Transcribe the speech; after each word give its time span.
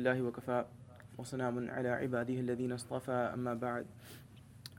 لله 0.00 0.22
وكفى 0.22 0.64
وسلام 1.20 1.70
على 1.70 1.88
عباده 1.88 2.34
الذين 2.40 2.72
اصطفى. 2.72 3.36
أما 3.36 3.54
بعد 3.54 3.84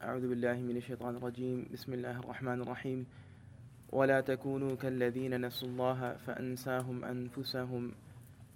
أعوذ 0.02 0.30
بالله 0.34 0.58
من 0.66 0.78
الشيطان 0.82 1.22
الرجيم. 1.22 1.70
بسم 1.74 1.94
الله 1.94 2.26
الرحمن 2.26 2.62
الرحيم. 2.66 3.06
ولا 3.94 4.22
تكونوا 4.22 4.82
كالذين 4.82 5.46
نسوا 5.46 5.68
الله 5.70 6.18
فأنساهم 6.26 7.06
أنفسهم. 7.06 7.84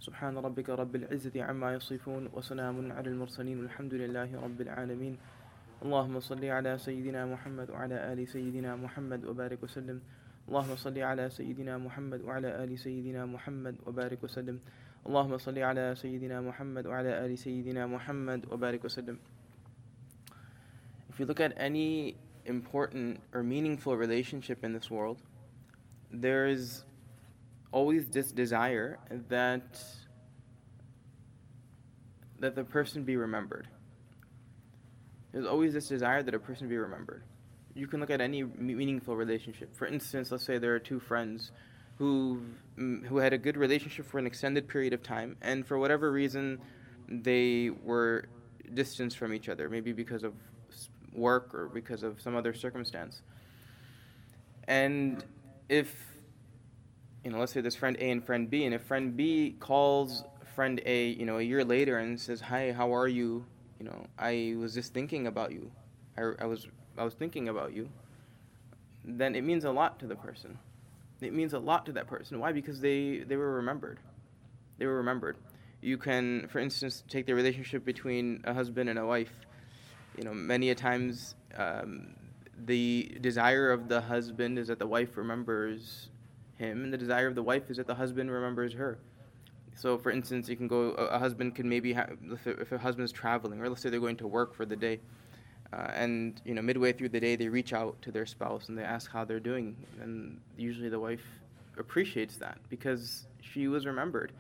سبحان 0.02 0.38
ربك 0.38 0.70
رب 0.70 0.96
العزة 0.96 1.38
عما 1.38 1.78
يصفون 1.78 2.34
وسلام 2.34 2.92
على 2.92 3.10
المرسلين. 3.14 3.62
والحمد 3.62 3.94
لله 3.94 4.30
رب 4.34 4.62
العالمين. 4.62 5.18
اللهم 5.86 6.20
صل 6.20 6.46
على 6.46 6.78
سيدنا 6.82 7.30
محمد 7.30 7.70
وعلى 7.70 8.14
آل 8.14 8.28
سيدنا 8.28 8.76
محمد 8.76 9.22
وبارك 9.26 9.62
وسلم. 9.62 10.02
اللهم 10.49 10.77
صل 10.77 10.99
على 10.99 11.31
سيدنا 11.31 11.79
محمد 11.79 12.21
وعلى 12.23 12.65
آل 12.65 12.79
سيدنا 12.79 13.27
محمد 13.27 13.77
وبارك 13.87 14.25
وسلم 14.25 14.61
اللهم 15.07 15.39
صل 15.39 15.59
على 15.59 15.95
سيدنا 15.95 16.41
محمد 16.41 16.87
وعلى 16.87 17.27
آل 17.27 17.39
سيدنا 17.39 17.87
محمد 17.87 18.47
وبارك 18.53 18.85
وسلم 18.85 19.19
If 21.09 21.19
you 21.19 21.27
look 21.27 21.41
at 21.41 21.53
any 21.57 22.17
important 22.47 23.21
or 23.33 23.43
meaningful 23.43 23.97
relationship 23.97 24.65
in 24.65 24.73
this 24.73 24.91
world, 24.91 25.23
there 26.11 26.47
is 26.47 26.85
always 27.73 28.09
this 28.09 28.33
desire 28.33 28.99
that 29.29 29.83
that 32.41 32.55
the 32.55 32.65
person 32.65 33.05
be 33.05 33.17
remembered. 33.17 33.69
There's 35.33 35.47
always 35.47 35.75
this 35.75 35.87
desire 35.87 36.23
that 36.23 36.35
a 36.35 36.39
person 36.39 36.69
be 36.69 36.79
remembered. 36.79 37.23
You 37.76 37.88
can 37.88 38.00
look 38.00 38.10
at 38.10 38.22
any 38.22 38.44
meaningful 38.44 39.16
relationship. 39.16 39.76
For 39.76 39.86
instance, 39.86 40.32
let's 40.32 40.46
say 40.46 40.58
there 40.58 40.74
are 40.74 40.80
two 40.80 41.00
friends 41.00 41.52
who 41.98 42.42
who 42.78 43.18
had 43.18 43.34
a 43.34 43.38
good 43.38 43.58
relationship 43.58 44.06
for 44.06 44.18
an 44.18 44.26
extended 44.26 44.68
period 44.68 44.94
of 44.94 45.04
time, 45.04 45.36
and 45.42 45.68
for 45.68 45.78
whatever 45.78 46.12
reason, 46.12 46.60
they 47.10 47.70
were 47.84 48.26
distanced 48.74 49.18
from 49.18 49.34
each 49.34 49.50
other, 49.50 49.70
maybe 49.70 49.92
because 49.92 50.24
of 50.24 50.34
work 51.14 51.54
or 51.54 51.68
because 51.68 52.04
of 52.04 52.22
some 52.22 52.36
other 52.36 52.54
circumstance. 52.54 53.22
And 54.68 55.24
if 55.70 55.94
you 57.24 57.32
know, 57.32 57.40
let's 57.40 57.52
say 57.52 57.62
there's 57.62 57.76
friend 57.76 57.98
A 58.00 58.10
and 58.10 58.24
friend 58.24 58.50
B, 58.50 58.66
and 58.66 58.74
if 58.74 58.84
friend 58.84 59.18
B 59.18 59.56
calls 59.60 60.24
friend 60.56 60.80
A, 60.86 61.08
you 61.08 61.26
know, 61.26 61.40
a 61.40 61.42
year 61.42 61.64
later 61.64 61.98
and 61.98 62.20
says, 62.20 62.40
"Hi, 62.40 62.72
how 62.72 62.96
are 62.96 63.08
you? 63.08 63.46
You 63.80 63.86
know, 63.86 64.06
I 64.18 64.56
was 64.58 64.74
just 64.74 64.94
thinking 64.94 65.28
about 65.28 65.52
you. 65.52 65.72
I, 66.18 66.32
I 66.40 66.46
was 66.46 66.68
I 66.98 67.04
was 67.04 67.14
thinking 67.14 67.50
about 67.50 67.74
you." 67.74 67.90
Then 69.04 69.36
it 69.36 69.44
means 69.44 69.66
a 69.66 69.72
lot 69.72 70.00
to 70.00 70.08
the 70.08 70.16
person. 70.16 70.58
It 71.22 71.34
means 71.34 71.54
a 71.54 71.60
lot 71.60 71.86
to 71.86 71.92
that 71.94 72.08
person. 72.08 72.40
Why? 72.40 72.52
Because 72.52 72.80
they 72.82 73.20
they 73.20 73.36
were 73.36 73.54
remembered. 73.54 74.00
They 74.78 74.86
were 74.86 74.98
remembered. 74.98 75.38
You 75.82 75.98
can, 75.98 76.48
for 76.48 76.60
instance, 76.60 77.04
take 77.08 77.26
the 77.26 77.36
relationship 77.36 77.86
between 77.86 78.42
a 78.46 78.54
husband 78.54 78.90
and 78.90 78.98
a 78.98 79.06
wife. 79.06 79.32
You 80.18 80.24
know, 80.24 80.34
many 80.34 80.70
a 80.72 80.76
times 80.76 81.36
um, 81.56 82.16
the 82.66 83.18
desire 83.22 83.72
of 83.72 83.88
the 83.88 84.02
husband 84.02 84.58
is 84.58 84.68
that 84.68 84.80
the 84.80 84.88
wife 84.88 85.18
remembers 85.18 86.10
him, 86.58 86.84
and 86.84 86.94
the 86.94 86.98
desire 86.98 87.28
of 87.28 87.36
the 87.36 87.44
wife 87.44 87.70
is 87.70 87.78
that 87.78 87.88
the 87.88 87.96
husband 87.96 88.32
remembers 88.32 88.74
her. 88.74 88.98
So, 89.76 89.98
for 89.98 90.10
instance, 90.10 90.48
you 90.48 90.56
can 90.56 90.68
go. 90.68 90.92
A, 90.92 91.20
husband 91.20 91.54
can 91.56 91.68
maybe 91.68 91.94
have, 91.94 92.18
if 92.46 92.72
a 92.72 92.78
husband's 92.78 93.12
traveling, 93.12 93.62
or 93.62 93.68
let's 93.68 93.82
say 93.82 93.90
they're 93.90 94.00
going 94.00 94.18
to 94.18 94.28
work 94.28 94.56
for 94.56 94.66
the 94.66 94.76
day, 94.76 95.02
uh, 95.74 95.92
and 95.94 96.42
you 96.46 96.54
know, 96.54 96.62
midway 96.62 96.94
through 96.94 97.10
the 97.10 97.20
day, 97.20 97.36
they 97.36 97.48
reach 97.48 97.74
out 97.74 98.02
to 98.02 98.12
their 98.12 98.26
spouse 98.26 98.70
and 98.70 98.78
they 98.78 98.84
ask 98.84 99.12
how 99.12 99.26
they're 99.26 99.40
doing, 99.40 99.76
and 100.02 100.40
usually 100.58 100.90
the 100.90 101.00
wife 101.00 101.24
appreciates 101.78 102.38
that 102.38 102.58
because 102.70 103.26
she 103.42 103.68
was 103.68 103.86
remembered. 103.86 104.32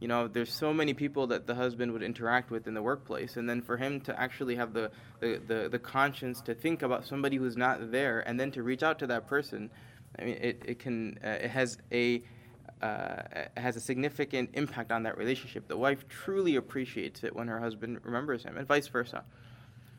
You 0.00 0.08
know, 0.08 0.28
there's 0.28 0.52
so 0.52 0.72
many 0.72 0.92
people 0.92 1.28
that 1.28 1.46
the 1.46 1.54
husband 1.54 1.92
would 1.92 2.02
interact 2.02 2.50
with 2.50 2.66
in 2.66 2.74
the 2.74 2.82
workplace, 2.82 3.36
and 3.36 3.48
then 3.48 3.62
for 3.62 3.76
him 3.76 4.00
to 4.02 4.20
actually 4.20 4.56
have 4.56 4.72
the 4.72 4.90
the, 5.20 5.40
the, 5.46 5.68
the 5.70 5.78
conscience 5.78 6.40
to 6.42 6.54
think 6.54 6.82
about 6.82 7.06
somebody 7.06 7.36
who's 7.36 7.56
not 7.56 7.90
there, 7.90 8.20
and 8.20 8.38
then 8.38 8.50
to 8.52 8.62
reach 8.62 8.82
out 8.82 8.98
to 8.98 9.06
that 9.06 9.26
person, 9.26 9.70
I 10.18 10.24
mean, 10.24 10.36
it, 10.40 10.62
it 10.66 10.78
can 10.78 11.18
uh, 11.24 11.28
it 11.28 11.50
has 11.50 11.78
a 11.92 12.22
uh, 12.82 13.22
has 13.56 13.76
a 13.76 13.80
significant 13.80 14.50
impact 14.52 14.92
on 14.92 15.04
that 15.04 15.16
relationship. 15.16 15.68
The 15.68 15.76
wife 15.76 16.06
truly 16.08 16.56
appreciates 16.56 17.24
it 17.24 17.34
when 17.34 17.48
her 17.48 17.58
husband 17.58 18.00
remembers 18.04 18.42
him, 18.44 18.56
and 18.58 18.66
vice 18.66 18.88
versa. 18.88 19.24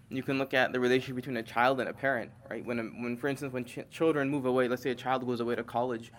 You 0.10 0.22
can 0.24 0.38
look 0.38 0.54
at 0.54 0.72
the 0.72 0.80
relationship 0.80 1.16
between 1.16 1.38
a 1.38 1.44
child 1.44 1.80
and 1.80 1.90
a 1.90 1.94
parent, 1.94 2.32
right? 2.50 2.64
When, 2.64 2.78
when 3.02 3.18
for 3.18 3.28
instance, 3.28 3.52
when 3.52 3.66
ch- 3.66 3.80
children 3.90 4.30
move 4.30 4.46
away, 4.46 4.68
let's 4.68 4.84
say 4.84 4.92
a 4.92 4.96
child 4.96 5.26
goes 5.26 5.40
away 5.40 5.56
to 5.56 5.64
college, 5.64 6.12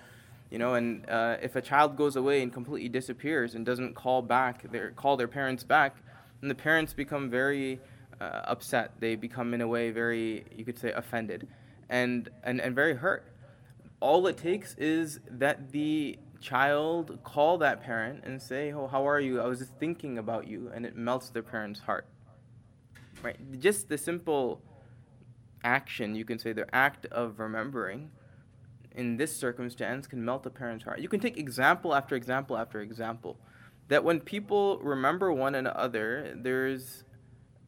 you 0.51 0.59
know, 0.59 0.75
and 0.75 1.09
uh, 1.09 1.37
if 1.43 1.57
a 1.57 1.63
child 1.63 1.97
goes 1.97 2.17
away 2.17 2.43
and 2.43 2.53
completely 2.53 2.89
disappears 2.89 3.55
and 3.55 3.65
doesn't 3.65 3.95
call 3.95 4.23
back, 4.23 4.71
their 4.71 4.91
call 4.91 5.17
their 5.17 5.29
parents 5.29 5.65
back, 5.65 5.97
then 6.41 6.49
the 6.49 6.55
parents 6.55 6.93
become 6.93 7.31
very 7.31 7.81
uh, 8.21 8.43
upset. 8.45 8.93
They 9.01 9.17
become, 9.17 9.55
in 9.55 9.61
a 9.61 9.69
way, 9.69 9.91
very, 9.91 10.45
you 10.55 10.65
could 10.65 10.79
say, 10.79 10.93
offended, 10.93 11.49
and 11.89 12.29
and, 12.45 12.61
and 12.61 12.75
very 12.75 12.95
hurt. 12.95 13.25
All 14.01 14.27
it 14.27 14.37
takes 14.37 14.75
is 14.75 15.21
that 15.31 15.73
the 15.73 16.19
child 16.41 17.19
call 17.25 17.59
that 17.59 17.83
parent 17.83 18.25
and 18.25 18.41
say, 18.41 18.73
"Oh, 18.73 18.87
how 18.87 19.09
are 19.09 19.21
you? 19.21 19.41
I 19.41 19.47
was 19.47 19.59
just 19.59 19.75
thinking 19.79 20.19
about 20.19 20.47
you," 20.47 20.71
and 20.75 20.87
it 20.87 20.97
melts 20.97 21.31
the 21.31 21.43
parent's 21.43 21.81
heart. 21.81 22.07
Right? 23.23 23.37
Just 23.59 23.89
the 23.89 23.99
simple 23.99 24.61
action, 25.65 26.15
you 26.15 26.25
can 26.25 26.39
say 26.39 26.53
the 26.53 26.73
act 26.75 27.07
of 27.07 27.39
remembering 27.41 28.11
in 28.97 29.17
this 29.17 29.37
circumstance 29.37 30.07
can 30.07 30.25
melt 30.25 30.47
a 30.47 30.51
parent's 30.51 30.85
heart. 30.85 31.01
You 31.01 31.09
can 31.09 31.21
take 31.21 31.37
example 31.39 31.95
after 31.95 32.17
example 32.17 32.57
after 32.57 32.81
example. 32.81 33.37
That 33.89 34.03
when 34.03 34.21
people 34.21 34.79
remember 34.79 35.33
one 35.33 35.55
another, 35.55 36.35
there's 36.37 37.05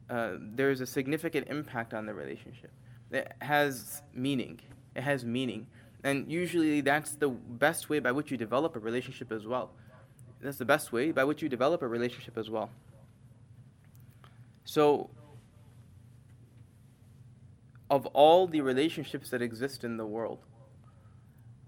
uh, 0.09 0.33
there's 0.39 0.81
a 0.81 0.87
significant 0.87 1.47
impact 1.49 1.93
on 1.93 2.05
the 2.05 2.13
relationship. 2.13 2.71
It 3.11 3.31
has 3.41 4.01
meaning. 4.13 4.59
It 4.95 5.03
has 5.03 5.23
meaning. 5.23 5.67
And 6.03 6.31
usually 6.31 6.81
that's 6.81 7.11
the 7.11 7.29
best 7.29 7.89
way 7.89 7.99
by 7.99 8.11
which 8.11 8.31
you 8.31 8.37
develop 8.37 8.75
a 8.75 8.79
relationship 8.79 9.31
as 9.31 9.45
well. 9.45 9.71
That's 10.41 10.57
the 10.57 10.65
best 10.65 10.91
way 10.91 11.11
by 11.11 11.25
which 11.25 11.41
you 11.41 11.49
develop 11.49 11.81
a 11.81 11.87
relationship 11.87 12.37
as 12.37 12.49
well. 12.49 12.69
So, 14.63 15.09
of 17.89 18.05
all 18.07 18.47
the 18.47 18.61
relationships 18.61 19.29
that 19.29 19.41
exist 19.41 19.83
in 19.83 19.97
the 19.97 20.05
world, 20.05 20.39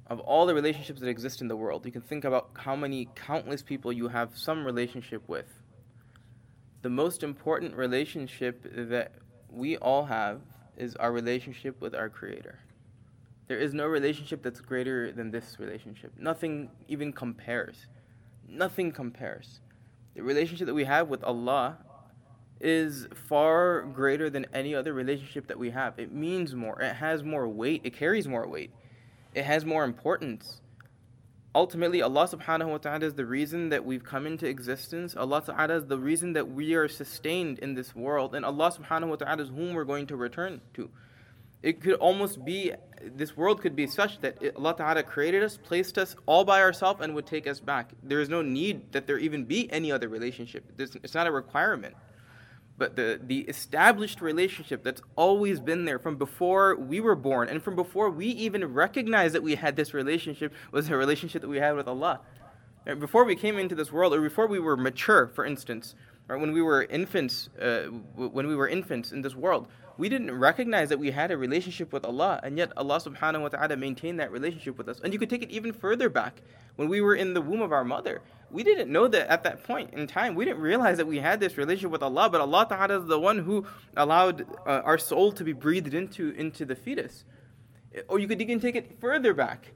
of 0.07 0.19
all 0.19 0.45
the 0.45 0.53
relationships 0.53 0.99
that 0.99 1.07
exist 1.07 1.41
in 1.41 1.47
the 1.47 1.55
world, 1.55 1.85
you 1.85 1.91
can 1.91 2.01
think 2.01 2.25
about 2.25 2.49
how 2.53 2.75
many 2.75 3.07
countless 3.15 3.61
people 3.61 3.91
you 3.91 4.09
have 4.09 4.37
some 4.37 4.65
relationship 4.65 5.27
with. 5.27 5.47
The 6.81 6.89
most 6.89 7.23
important 7.23 7.75
relationship 7.75 8.65
that 8.89 9.13
we 9.49 9.77
all 9.77 10.05
have 10.05 10.41
is 10.77 10.95
our 10.95 11.11
relationship 11.11 11.79
with 11.79 11.95
our 11.95 12.09
Creator. 12.09 12.59
There 13.47 13.59
is 13.59 13.73
no 13.73 13.85
relationship 13.85 14.41
that's 14.43 14.61
greater 14.61 15.11
than 15.11 15.31
this 15.31 15.57
relationship. 15.59 16.13
Nothing 16.17 16.69
even 16.87 17.13
compares. 17.13 17.87
Nothing 18.47 18.91
compares. 18.91 19.59
The 20.15 20.23
relationship 20.23 20.67
that 20.67 20.73
we 20.73 20.85
have 20.85 21.07
with 21.07 21.23
Allah 21.23 21.77
is 22.61 23.07
far 23.27 23.81
greater 23.81 24.29
than 24.29 24.45
any 24.53 24.75
other 24.75 24.93
relationship 24.93 25.47
that 25.47 25.57
we 25.57 25.71
have. 25.71 25.97
It 25.97 26.11
means 26.11 26.55
more, 26.55 26.79
it 26.81 26.95
has 26.95 27.23
more 27.23 27.47
weight, 27.47 27.81
it 27.83 27.95
carries 27.95 28.27
more 28.27 28.47
weight, 28.47 28.71
it 29.33 29.43
has 29.43 29.65
more 29.65 29.83
importance. 29.83 30.61
Ultimately, 31.53 32.01
Allah 32.01 32.29
subhanahu 32.29 32.69
wa 32.69 32.77
ta'ala 32.77 33.05
is 33.05 33.13
the 33.15 33.25
reason 33.25 33.69
that 33.69 33.83
we've 33.83 34.03
come 34.03 34.25
into 34.25 34.47
existence. 34.47 35.17
Allah 35.17 35.43
ta'ala 35.45 35.75
is 35.75 35.85
the 35.85 35.97
reason 35.97 36.31
that 36.33 36.49
we 36.49 36.75
are 36.75 36.87
sustained 36.87 37.59
in 37.59 37.73
this 37.73 37.93
world. 37.93 38.35
And 38.35 38.45
Allah 38.45 38.71
subhanahu 38.71 39.09
wa 39.09 39.15
ta'ala 39.17 39.43
is 39.43 39.49
whom 39.49 39.73
we're 39.73 39.83
going 39.83 40.07
to 40.07 40.15
return 40.15 40.61
to. 40.75 40.89
It 41.61 41.81
could 41.81 41.95
almost 41.95 42.45
be, 42.45 42.71
this 43.03 43.35
world 43.35 43.61
could 43.61 43.75
be 43.75 43.85
such 43.85 44.19
that 44.21 44.37
Allah 44.55 44.75
Ta'ala 44.77 45.03
created 45.03 45.43
us, 45.43 45.57
placed 45.57 45.97
us 45.97 46.15
all 46.25 46.45
by 46.45 46.61
ourselves, 46.61 47.01
and 47.01 47.13
would 47.15 47.27
take 47.27 47.47
us 47.47 47.59
back. 47.59 47.91
There 48.01 48.21
is 48.21 48.29
no 48.29 48.41
need 48.41 48.93
that 48.93 49.05
there 49.05 49.19
even 49.19 49.43
be 49.43 49.69
any 49.73 49.91
other 49.91 50.07
relationship. 50.07 50.63
It's 50.79 51.13
not 51.13 51.27
a 51.27 51.31
requirement. 51.31 51.95
But 52.81 52.95
the, 52.95 53.19
the 53.23 53.41
established 53.41 54.21
relationship 54.21 54.83
that's 54.83 55.03
always 55.15 55.59
been 55.59 55.85
there 55.85 55.99
from 55.99 56.15
before 56.15 56.75
we 56.75 56.99
were 56.99 57.13
born 57.13 57.47
and 57.47 57.61
from 57.61 57.75
before 57.75 58.09
we 58.09 58.25
even 58.25 58.65
recognized 58.73 59.35
that 59.35 59.43
we 59.43 59.53
had 59.53 59.75
this 59.75 59.93
relationship 59.93 60.51
was 60.71 60.89
a 60.89 60.97
relationship 60.97 61.43
that 61.43 61.47
we 61.47 61.59
had 61.59 61.75
with 61.75 61.87
Allah. 61.87 62.21
Before 62.97 63.23
we 63.23 63.35
came 63.35 63.59
into 63.59 63.75
this 63.75 63.91
world, 63.91 64.15
or 64.15 64.21
before 64.21 64.47
we 64.47 64.57
were 64.57 64.75
mature, 64.75 65.27
for 65.27 65.45
instance, 65.45 65.93
or 66.27 66.39
when 66.39 66.53
we 66.53 66.63
were 66.63 66.81
infants, 66.85 67.49
uh, 67.61 67.81
when 68.15 68.47
we 68.47 68.55
were 68.55 68.67
infants 68.67 69.11
in 69.11 69.21
this 69.21 69.35
world, 69.35 69.67
we 70.01 70.09
didn't 70.09 70.31
recognize 70.31 70.89
that 70.89 70.97
we 70.97 71.11
had 71.11 71.29
a 71.29 71.37
relationship 71.37 71.93
with 71.93 72.03
Allah, 72.03 72.39
and 72.41 72.57
yet 72.57 72.71
Allah 72.75 72.99
subhanahu 72.99 73.43
wa 73.43 73.49
ta'ala 73.49 73.77
maintained 73.77 74.19
that 74.19 74.31
relationship 74.31 74.75
with 74.75 74.89
us. 74.89 74.99
And 75.03 75.13
you 75.13 75.19
could 75.19 75.29
take 75.29 75.43
it 75.43 75.51
even 75.51 75.73
further 75.73 76.09
back. 76.09 76.41
When 76.75 76.89
we 76.89 77.01
were 77.01 77.13
in 77.13 77.35
the 77.35 77.41
womb 77.41 77.61
of 77.61 77.71
our 77.71 77.83
mother, 77.83 78.23
we 78.49 78.63
didn't 78.63 78.91
know 78.91 79.07
that 79.07 79.29
at 79.29 79.43
that 79.43 79.63
point 79.63 79.93
in 79.93 80.07
time. 80.07 80.33
We 80.33 80.43
didn't 80.43 80.59
realize 80.59 80.97
that 80.97 81.05
we 81.05 81.19
had 81.19 81.39
this 81.39 81.55
relationship 81.55 81.91
with 81.91 82.01
Allah, 82.01 82.31
but 82.31 82.41
Allah 82.41 82.65
ta'ala 82.67 82.99
is 82.99 83.05
the 83.05 83.19
one 83.19 83.37
who 83.37 83.67
allowed 83.95 84.47
uh, 84.65 84.81
our 84.83 84.97
soul 84.97 85.31
to 85.33 85.43
be 85.43 85.53
breathed 85.53 85.93
into, 85.93 86.31
into 86.31 86.65
the 86.65 86.75
fetus. 86.75 87.23
Or 88.07 88.17
you 88.17 88.27
could 88.27 88.41
even 88.41 88.59
take 88.59 88.75
it 88.75 88.99
further 88.99 89.35
back. 89.35 89.67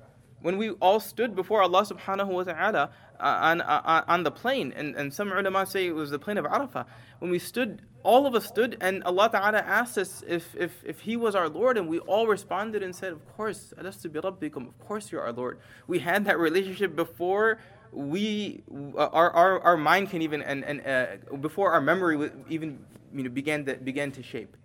When 0.42 0.58
we 0.58 0.72
all 0.72 1.00
stood 1.00 1.36
before 1.36 1.62
Allah 1.62 1.86
subhanahu 1.86 2.28
wa 2.28 2.44
ta'ala 2.44 2.92
uh, 3.20 3.24
on, 3.24 3.62
uh, 3.62 4.04
on 4.08 4.24
the 4.24 4.32
plain, 4.32 4.74
and, 4.76 4.96
and 4.96 5.14
some 5.14 5.32
ulama 5.32 5.66
say 5.66 5.88
it 5.88 5.96
was 5.96 6.12
the 6.12 6.20
plain 6.20 6.38
of 6.38 6.46
Arafah, 6.46 6.86
when 7.20 7.32
we 7.32 7.40
stood, 7.40 7.82
all 8.04 8.28
of 8.28 8.36
us 8.36 8.46
stood, 8.46 8.78
and 8.82 9.04
Allah 9.06 9.30
ta'ala 9.32 9.60
asked 9.60 9.98
us 9.98 10.24
if, 10.28 10.56
if, 10.56 10.84
if 10.86 11.00
He 11.00 11.18
was 11.18 11.36
our 11.36 11.50
Lord, 11.50 11.78
and 11.78 11.88
we 11.88 12.00
all 12.00 12.28
responded 12.28 12.84
and 12.84 12.96
said, 12.96 13.14
Of 13.14 13.26
course, 13.36 13.74
alastu 13.78 14.12
bi 14.12 14.48
of 14.48 14.80
course 14.80 15.12
you're 15.12 15.22
our 15.22 15.34
Lord. 15.34 15.60
We 15.88 16.00
had 16.00 16.26
that 16.26 16.38
relationship 16.38 16.96
before 16.96 17.60
we 17.96 18.62
our, 18.98 19.32
our, 19.32 19.60
our 19.62 19.78
mind 19.78 20.10
can 20.10 20.22
even 20.22 20.42
and, 20.42 20.64
and 20.66 20.86
uh, 20.86 21.36
before 21.38 21.72
our 21.72 21.80
memory 21.80 22.30
even 22.50 22.80
you 23.14 23.24
know 23.24 23.30
began 23.30 23.66
to 23.66 23.76
began 23.76 24.12
to 24.12 24.22
shape. 24.22 24.58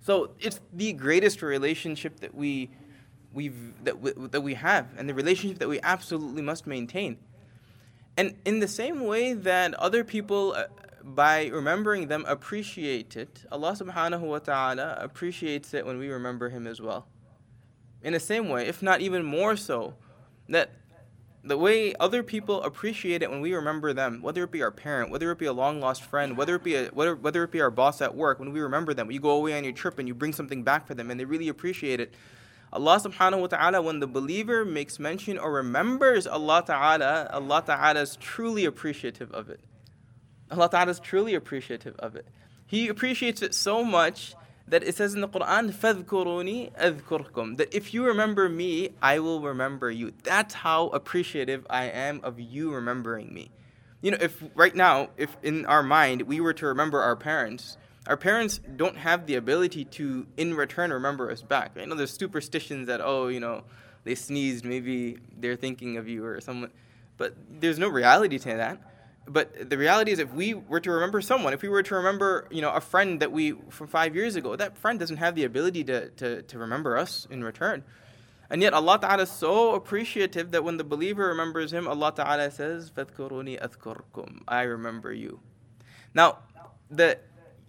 So 0.00 0.30
it's 0.40 0.60
the 0.72 0.92
greatest 0.92 1.42
relationship 1.42 2.20
that 2.20 2.34
we 2.34 2.70
we've 3.32 3.72
that 3.84 4.00
we, 4.00 4.12
that 4.12 4.40
we 4.40 4.54
have 4.54 4.86
and 4.96 5.08
the 5.08 5.14
relationship 5.14 5.58
that 5.58 5.68
we 5.68 5.80
absolutely 5.82 6.42
must 6.42 6.66
maintain 6.66 7.16
and 8.16 8.34
in 8.44 8.60
the 8.60 8.68
same 8.68 9.04
way 9.04 9.32
that 9.32 9.74
other 9.74 10.04
people 10.04 10.52
uh, 10.52 10.64
by 11.02 11.46
remembering 11.46 12.08
them 12.08 12.24
appreciate 12.28 13.16
it 13.16 13.44
allah 13.50 13.72
subhanahu 13.72 14.20
wa 14.20 14.38
ta'ala 14.38 14.96
appreciates 15.00 15.74
it 15.74 15.84
when 15.84 15.98
we 15.98 16.08
remember 16.08 16.48
him 16.48 16.66
as 16.66 16.80
well 16.80 17.06
in 18.02 18.12
the 18.12 18.20
same 18.20 18.48
way 18.48 18.66
if 18.66 18.82
not 18.82 19.00
even 19.00 19.24
more 19.24 19.56
so 19.56 19.94
that 20.48 20.70
the 21.44 21.58
way 21.58 21.94
other 21.98 22.22
people 22.22 22.62
appreciate 22.62 23.22
it 23.22 23.30
when 23.30 23.40
we 23.40 23.52
remember 23.52 23.92
them, 23.92 24.22
whether 24.22 24.44
it 24.44 24.52
be 24.52 24.62
our 24.62 24.70
parent, 24.70 25.10
whether 25.10 25.30
it 25.32 25.38
be 25.38 25.46
a 25.46 25.52
long 25.52 25.80
lost 25.80 26.02
friend, 26.02 26.36
whether 26.36 26.54
it 26.54 26.62
be 26.62 26.76
a, 26.76 26.86
whether, 26.88 27.16
whether 27.16 27.42
it 27.42 27.50
be 27.50 27.60
our 27.60 27.70
boss 27.70 28.00
at 28.00 28.14
work, 28.14 28.38
when 28.38 28.52
we 28.52 28.60
remember 28.60 28.94
them, 28.94 29.10
you 29.10 29.18
go 29.18 29.30
away 29.30 29.56
on 29.56 29.64
your 29.64 29.72
trip 29.72 29.98
and 29.98 30.06
you 30.06 30.14
bring 30.14 30.32
something 30.32 30.62
back 30.62 30.86
for 30.86 30.94
them 30.94 31.10
and 31.10 31.18
they 31.18 31.24
really 31.24 31.48
appreciate 31.48 31.98
it. 31.98 32.14
Allah 32.73 32.99
subhanahu 32.99 33.41
wa 33.41 33.47
ta'ala, 33.47 33.81
when 33.81 33.99
the 33.99 34.07
believer 34.07 34.65
makes 34.65 34.99
mention 34.99 35.37
or 35.37 35.53
remembers 35.53 36.27
Allah 36.27 36.63
ta'ala, 36.65 37.29
Allah 37.31 37.63
ta'ala 37.65 38.01
is 38.01 38.17
truly 38.17 38.65
appreciative 38.65 39.31
of 39.31 39.49
it. 39.49 39.61
Allah 40.51 40.69
ta'ala 40.69 40.91
is 40.91 40.99
truly 40.99 41.33
appreciative 41.33 41.95
of 41.99 42.15
it. 42.15 42.27
He 42.65 42.89
appreciates 42.89 43.41
it 43.41 43.53
so 43.53 43.83
much 43.83 44.35
that 44.67 44.83
it 44.83 44.95
says 44.95 45.13
in 45.13 45.21
the 45.21 45.29
Quran, 45.29 45.71
فَذْكُرُونِي 45.71 46.73
أَذْكُرْكُمْ 46.77 47.57
That 47.57 47.73
if 47.73 47.93
you 47.93 48.05
remember 48.05 48.49
me, 48.49 48.89
I 49.01 49.19
will 49.19 49.41
remember 49.41 49.89
you. 49.89 50.13
That's 50.23 50.53
how 50.53 50.87
appreciative 50.87 51.65
I 51.69 51.85
am 51.85 52.19
of 52.23 52.39
you 52.39 52.73
remembering 52.73 53.33
me. 53.33 53.49
You 54.01 54.11
know, 54.11 54.17
if 54.19 54.43
right 54.55 54.75
now, 54.75 55.09
if 55.17 55.35
in 55.41 55.65
our 55.65 55.83
mind 55.83 56.23
we 56.23 56.39
were 56.41 56.53
to 56.53 56.67
remember 56.67 57.01
our 57.01 57.15
parents, 57.15 57.77
our 58.06 58.16
parents 58.16 58.60
don't 58.76 58.96
have 58.96 59.26
the 59.26 59.36
ability 59.36 59.84
to 59.84 60.26
in 60.36 60.54
return 60.54 60.92
remember 60.92 61.30
us 61.30 61.42
back. 61.42 61.72
I 61.76 61.84
know 61.84 61.94
there's 61.94 62.12
superstitions 62.12 62.88
that 62.88 63.00
oh 63.02 63.28
you 63.28 63.40
know 63.40 63.64
they 64.04 64.14
sneezed 64.14 64.64
maybe 64.64 65.18
they're 65.38 65.56
thinking 65.56 65.96
of 65.96 66.08
you 66.08 66.24
or 66.24 66.40
someone 66.40 66.70
but 67.16 67.36
there's 67.48 67.78
no 67.78 67.88
reality 67.88 68.38
to 68.38 68.56
that. 68.56 68.80
But 69.24 69.70
the 69.70 69.78
reality 69.78 70.10
is 70.10 70.18
if 70.18 70.34
we 70.34 70.54
were 70.54 70.80
to 70.80 70.90
remember 70.90 71.20
someone 71.20 71.52
if 71.52 71.62
we 71.62 71.68
were 71.68 71.82
to 71.84 71.94
remember 71.94 72.48
you 72.50 72.60
know 72.60 72.70
a 72.70 72.80
friend 72.80 73.20
that 73.20 73.30
we 73.30 73.52
from 73.70 73.86
five 73.86 74.16
years 74.16 74.34
ago 74.34 74.56
that 74.56 74.76
friend 74.76 74.98
doesn't 74.98 75.18
have 75.18 75.36
the 75.36 75.44
ability 75.44 75.84
to, 75.84 76.08
to, 76.10 76.42
to 76.42 76.58
remember 76.58 76.96
us 76.96 77.28
in 77.30 77.44
return. 77.44 77.84
And 78.50 78.60
yet 78.60 78.74
allah 78.74 78.98
ta'ala 79.00 79.22
is 79.22 79.30
so 79.30 79.76
appreciative 79.76 80.50
that 80.50 80.64
when 80.64 80.76
the 80.76 80.84
believer 80.84 81.28
remembers 81.28 81.72
him 81.72 81.86
allah 81.86 82.12
ta'ala 82.14 82.50
says 82.50 82.90
i 84.48 84.62
remember 84.62 85.12
you. 85.12 85.40
Now 86.14 86.38
the 86.90 87.18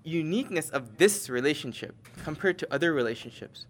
uniqueness 0.03 0.69
of 0.69 0.97
this 0.97 1.29
relationship 1.29 1.95
compared 2.23 2.59
to 2.59 2.73
other 2.73 2.93
relationships 2.93 3.65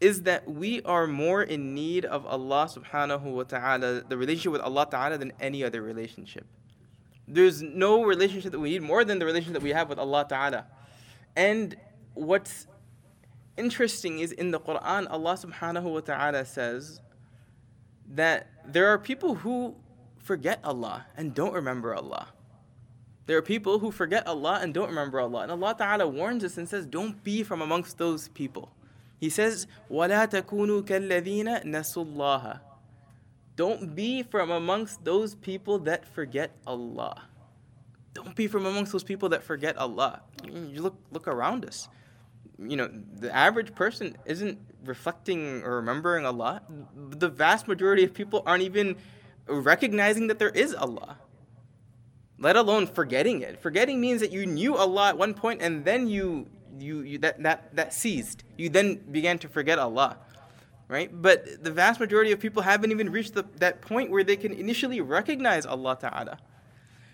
is 0.00 0.22
that 0.22 0.48
we 0.48 0.82
are 0.82 1.06
more 1.06 1.42
in 1.42 1.74
need 1.74 2.04
of 2.06 2.24
Allah 2.26 2.68
subhanahu 2.72 3.22
wa 3.22 3.42
ta'ala, 3.42 4.02
the 4.08 4.16
relationship 4.16 4.52
with 4.52 4.62
Allah 4.62 4.86
ta'ala, 4.90 5.18
than 5.18 5.32
any 5.40 5.62
other 5.62 5.82
relationship. 5.82 6.46
There's 7.28 7.62
no 7.62 8.02
relationship 8.04 8.52
that 8.52 8.58
we 8.58 8.70
need 8.70 8.82
more 8.82 9.04
than 9.04 9.18
the 9.18 9.26
relationship 9.26 9.54
that 9.54 9.62
we 9.62 9.70
have 9.70 9.88
with 9.88 9.98
Allah 9.98 10.26
Ta'ala. 10.28 10.66
And 11.36 11.76
what's 12.14 12.66
interesting 13.56 14.18
is 14.18 14.32
in 14.32 14.50
the 14.50 14.58
Quran, 14.58 15.06
Allah 15.08 15.34
subhanahu 15.34 15.82
wa 15.82 16.00
ta'ala 16.00 16.44
says 16.44 17.00
that 18.08 18.48
there 18.66 18.88
are 18.88 18.98
people 18.98 19.36
who 19.36 19.76
forget 20.18 20.60
Allah 20.64 21.06
and 21.16 21.34
don't 21.34 21.52
remember 21.52 21.94
Allah. 21.94 22.28
There 23.29 23.37
are 23.37 23.41
people 23.41 23.79
who 23.79 23.91
forget 23.91 24.27
Allah 24.27 24.59
and 24.61 24.73
don't 24.73 24.89
remember 24.89 25.19
Allah. 25.19 25.41
And 25.41 25.51
Allah 25.51 25.75
Ta'ala 25.77 26.07
warns 26.07 26.43
us 26.43 26.57
and 26.57 26.69
says, 26.69 26.85
Don't 26.85 27.23
be 27.23 27.43
from 27.43 27.61
amongst 27.61 27.97
those 27.97 28.27
people. 28.29 28.71
He 29.19 29.29
says, 29.29 29.65
وَلَا 29.89 30.29
تَكُونُوا 30.29 30.83
كَالَّذِينَ 30.83 31.65
نَسُوا 31.65 32.05
اللَّهَ 32.05 32.59
don't 33.55 33.95
be 33.95 34.23
from 34.23 34.51
amongst 34.51 35.03
those 35.05 35.35
people 35.35 35.79
that 35.79 36.05
forget 36.05 36.51
Allah. 36.67 37.23
Don't 38.13 38.35
be 38.35 38.47
from 38.47 38.65
amongst 38.65 38.91
those 38.91 39.03
people 39.03 39.29
that 39.29 39.43
forget 39.43 39.77
Allah. 39.77 40.21
You 40.43 40.81
look 40.81 40.97
look 41.11 41.27
around 41.27 41.65
us. 41.65 41.87
You 42.57 42.77
know, 42.77 42.89
the 43.19 43.33
average 43.35 43.75
person 43.75 44.17
isn't 44.25 44.59
reflecting 44.83 45.63
or 45.63 45.77
remembering 45.77 46.25
Allah. 46.25 46.61
The 46.95 47.29
vast 47.29 47.67
majority 47.67 48.03
of 48.03 48.13
people 48.13 48.43
aren't 48.45 48.63
even 48.63 48.95
recognizing 49.47 50.27
that 50.27 50.39
there 50.39 50.49
is 50.49 50.73
Allah. 50.73 51.17
Let 52.39 52.55
alone 52.55 52.87
forgetting 52.87 53.41
it. 53.41 53.61
Forgetting 53.61 54.01
means 54.01 54.21
that 54.21 54.31
you 54.31 54.45
knew 54.45 54.75
Allah 54.75 55.09
at 55.09 55.17
one 55.17 55.33
point 55.33 55.61
and 55.61 55.85
then 55.85 56.07
you 56.07 56.47
you, 56.77 57.01
you 57.01 57.17
that, 57.19 57.41
that 57.43 57.75
that 57.75 57.93
ceased. 57.93 58.43
You 58.57 58.69
then 58.69 58.95
began 59.11 59.39
to 59.39 59.47
forget 59.47 59.79
Allah 59.79 60.17
right? 60.87 61.09
But 61.21 61.63
the 61.63 61.71
vast 61.71 61.99
majority 61.99 62.31
of 62.31 62.39
people 62.39 62.61
haven't 62.61 62.91
even 62.91 63.11
reached 63.11 63.33
the, 63.33 63.45
that 63.57 63.81
point 63.81 64.11
where 64.11 64.23
they 64.23 64.35
can 64.35 64.53
initially 64.53 65.01
recognize 65.01 65.65
Allah 65.65 65.97
Ta'ala. 65.99 66.37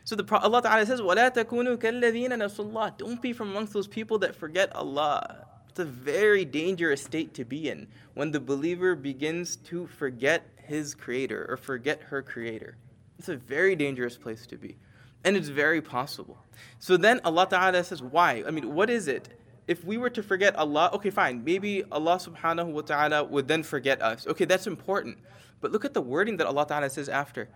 So 0.03 0.15
the, 0.15 0.25
Allah 0.35 0.61
Ta'ala 0.61 0.85
says, 0.85 0.99
وَلَا 0.99 1.33
تَكُونُوا 1.33 1.77
كَالَّذِينَ 1.77 2.29
نَسُوا 2.29 2.71
اللَّهِ 2.71 2.97
Don't 2.97 3.21
be 3.21 3.33
from 3.33 3.51
amongst 3.51 3.73
those 3.73 3.87
people 3.87 4.17
that 4.19 4.35
forget 4.35 4.75
Allah. 4.75 5.45
It's 5.69 5.79
a 5.79 5.85
very 5.85 6.43
dangerous 6.43 7.01
state 7.01 7.33
to 7.35 7.45
be 7.45 7.69
in 7.69 7.87
when 8.13 8.31
the 8.31 8.39
believer 8.39 8.95
begins 8.95 9.55
to 9.57 9.87
forget 9.87 10.45
his 10.57 10.93
creator 10.93 11.45
or 11.47 11.55
forget 11.55 12.01
her 12.01 12.21
creator. 12.21 12.75
It's 13.17 13.29
a 13.29 13.37
very 13.37 13.75
dangerous 13.75 14.17
place 14.17 14.45
to 14.47 14.57
be. 14.57 14.77
And 15.25 15.37
it's 15.37 15.49
very 15.49 15.81
possible. 15.81 16.37
So 16.79 16.97
then 16.97 17.21
Allah 17.23 17.47
Ta'ala 17.49 17.83
says, 17.83 18.01
why? 18.01 18.43
I 18.45 18.51
mean, 18.51 18.73
what 18.73 18.89
is 18.89 19.07
it 19.07 19.29
if 19.67 19.85
we 19.85 19.97
were 19.97 20.09
to 20.09 20.23
forget 20.23 20.55
Allah, 20.55 20.89
okay, 20.93 21.09
fine. 21.09 21.43
Maybe 21.43 21.83
Allah 21.91 22.17
subhanahu 22.17 22.73
wa 22.73 22.81
ta'ala 22.81 23.23
would 23.23 23.47
then 23.47 23.63
forget 23.63 24.01
us. 24.01 24.27
Okay, 24.27 24.45
that's 24.45 24.67
important. 24.67 25.17
But 25.61 25.71
look 25.71 25.85
at 25.85 25.93
the 25.93 26.01
wording 26.01 26.37
that 26.37 26.47
Allah 26.47 26.65
ta'ala 26.67 26.89
says 26.89 27.07
after. 27.07 27.47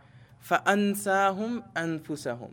فَأَنْسَاهُمْ 0.47 1.73
أَنفُسَهُمْ 1.73 2.51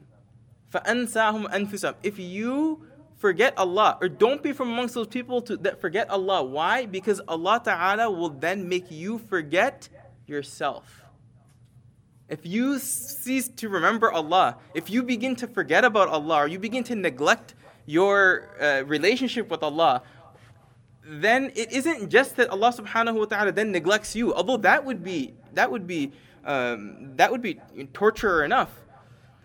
فَأَنْسَاهُمْ 0.73 1.53
أَنفُسَهُمْ 1.53 1.95
If 2.03 2.19
you 2.19 2.87
forget 3.19 3.57
Allah, 3.57 3.99
or 4.01 4.09
don't 4.09 4.43
be 4.43 4.53
from 4.53 4.71
amongst 4.71 4.95
those 4.95 5.07
people 5.07 5.43
to, 5.43 5.57
that 5.59 5.81
forget 5.81 6.11
Allah. 6.11 6.43
Why? 6.43 6.87
Because 6.87 7.21
Allah 7.29 7.61
ta'ala 7.63 8.11
will 8.11 8.31
then 8.31 8.69
make 8.69 8.91
you 8.91 9.19
forget 9.19 9.89
yourself. 10.27 11.03
If 12.30 12.46
you 12.46 12.78
cease 12.80 13.48
to 13.48 13.70
remember 13.70 14.12
Allah, 14.12 14.58
if 14.74 14.90
you 14.90 15.02
begin 15.02 15.36
to 15.38 15.48
forget 15.48 15.86
about 15.86 16.10
Allah, 16.10 16.44
or 16.44 16.48
you 16.48 16.60
begin 16.60 16.84
to 16.86 16.96
neglect 16.96 17.56
your 17.86 18.50
uh, 18.62 18.84
relationship 18.86 19.50
with 19.50 19.64
Allah, 19.64 20.02
then 21.04 21.52
it 21.56 21.72
isn't 21.72 22.10
just 22.10 22.36
that 22.36 22.50
Allah 22.50 22.74
subhanahu 22.74 23.16
wa 23.20 23.26
ta'ala 23.26 23.54
then 23.54 23.72
neglects 23.72 24.14
you, 24.14 24.34
although 24.34 24.58
that 24.58 24.84
would 24.84 25.04
be 25.04 25.36
that 25.54 25.72
would 25.72 25.88
be 25.88 26.12
um, 26.44 27.16
that 27.16 27.32
would 27.32 27.42
be 27.42 27.60
torture 27.94 28.44
enough. 28.44 28.72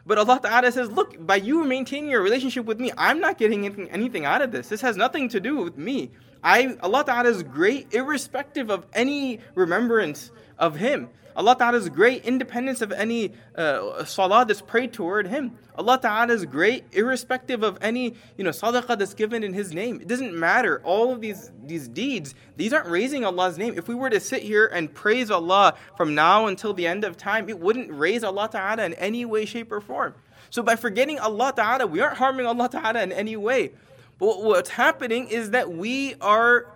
But 0.05 0.19
Allah 0.19 0.41
Ta'ala 0.43 0.73
says, 0.73 0.91
look, 0.91 1.25
by 1.25 1.37
you 1.37 1.65
maintaining 1.65 2.11
your 2.11 2.23
relationship 2.23 2.65
with 2.65 2.81
me, 2.81 2.91
I'm 2.99 3.21
not 3.21 3.39
getting 3.39 3.65
anything, 3.65 3.89
anything 3.91 4.25
out 4.25 4.43
of 4.43 4.51
this. 4.51 4.69
This 4.69 4.81
has 4.81 4.97
nothing 4.97 5.29
to 5.29 5.39
do 5.39 5.59
with 5.59 5.79
me. 5.79 6.11
I, 6.43 6.77
Allah 6.83 7.05
Ta'ala 7.05 7.29
is 7.29 7.45
great, 7.45 7.95
irrespective 7.95 8.69
of 8.69 8.85
any 8.95 9.39
remembrance 9.55 10.33
of 10.59 10.77
Him. 10.77 11.09
Allah 11.35 11.57
Ta'ala 11.57 11.79
is 11.79 11.89
great, 11.89 12.25
independence 12.25 12.83
of 12.83 12.93
any 12.93 13.33
uh, 13.57 14.05
salah 14.05 14.45
that's 14.47 14.61
prayed 14.61 14.93
toward 14.93 15.27
Him. 15.29 15.57
Allah 15.77 15.99
Ta'ala 16.01 16.33
is 16.33 16.45
great, 16.45 16.85
irrespective 16.93 17.63
of 17.63 17.79
any 17.81 18.15
you 18.37 18.45
know 18.45 18.51
sadaqah 18.51 18.99
that's 18.99 19.15
given 19.15 19.43
in 19.43 19.55
His 19.55 19.73
name. 19.73 20.01
It 20.01 20.09
doesn't 20.09 20.35
matter. 20.35 20.83
All 20.85 21.13
of 21.13 21.21
these 21.21 21.51
these 21.65 21.89
deeds, 21.89 22.35
these 22.57 22.73
aren't 22.73 22.89
raising 22.89 23.25
Allah's 23.25 23.57
name. 23.57 23.75
If 23.77 23.89
we 23.89 23.95
were 23.95 24.11
to 24.11 24.21
sit 24.21 24.43
here 24.43 24.67
and 24.67 24.93
praise 24.93 25.31
Allah 25.31 25.75
from 25.97 26.15
now 26.15 26.47
until 26.47 26.75
the 26.75 26.87
end 26.87 27.05
of 27.05 27.17
time, 27.17 27.49
it 27.49 27.59
wouldn't 27.59 27.91
raise 27.91 28.25
Allah 28.25 28.49
Ta'ala 28.51 28.85
in 28.85 28.95
any 28.95 29.25
way, 29.25 29.45
shape, 29.47 29.73
or 29.73 29.81
form. 29.81 30.15
So 30.51 30.63
by 30.63 30.77
forgetting 30.77 31.19
Allah 31.19 31.53
Ta'ala, 31.57 31.87
we 31.87 32.01
aren't 32.01 32.19
harming 32.19 32.47
Allah 32.47 32.69
Ta'ala 32.69 33.03
in 33.03 33.13
any 33.13 33.37
way. 33.37 33.73
But 34.19 34.43
what's 34.43 34.71
happening 34.71 35.29
is 35.29 35.51
that 35.51 35.73
we 35.73 36.15
are 36.21 36.67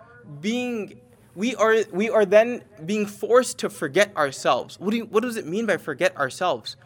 being 0.41 0.99
we 1.37 1.55
are, 1.55 1.75
we 1.91 2.09
are 2.09 2.25
then 2.25 2.63
being 2.83 3.05
forced 3.05 3.59
to 3.59 3.69
forget 3.69 4.15
ourselves. 4.17 4.79
What, 4.79 4.89
do 4.89 4.97
you, 4.97 5.05
what 5.05 5.21
does 5.21 5.37
it 5.37 5.45
mean 5.45 5.67
by 5.67 5.77
forget 5.77 6.17
ourselves? 6.17 6.77